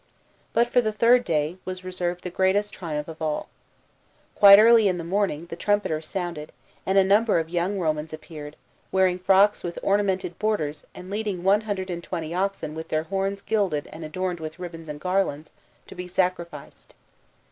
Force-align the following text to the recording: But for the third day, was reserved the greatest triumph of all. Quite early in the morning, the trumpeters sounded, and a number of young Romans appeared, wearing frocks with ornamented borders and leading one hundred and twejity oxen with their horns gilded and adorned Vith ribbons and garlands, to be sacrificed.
But 0.51 0.65
for 0.65 0.81
the 0.81 0.91
third 0.91 1.23
day, 1.23 1.57
was 1.63 1.83
reserved 1.83 2.23
the 2.23 2.31
greatest 2.31 2.73
triumph 2.73 3.07
of 3.07 3.21
all. 3.21 3.49
Quite 4.33 4.57
early 4.57 4.87
in 4.87 4.97
the 4.97 5.03
morning, 5.03 5.45
the 5.45 5.55
trumpeters 5.55 6.07
sounded, 6.07 6.51
and 6.87 6.97
a 6.97 7.03
number 7.03 7.37
of 7.37 7.51
young 7.51 7.77
Romans 7.77 8.11
appeared, 8.11 8.55
wearing 8.91 9.19
frocks 9.19 9.63
with 9.63 9.77
ornamented 9.83 10.39
borders 10.39 10.87
and 10.95 11.11
leading 11.11 11.43
one 11.43 11.61
hundred 11.61 11.91
and 11.91 12.01
twejity 12.03 12.35
oxen 12.35 12.73
with 12.73 12.87
their 12.87 13.03
horns 13.03 13.41
gilded 13.41 13.85
and 13.93 14.03
adorned 14.03 14.39
Vith 14.39 14.57
ribbons 14.57 14.89
and 14.89 14.99
garlands, 14.99 15.51
to 15.85 15.93
be 15.93 16.07
sacrificed. 16.07 16.95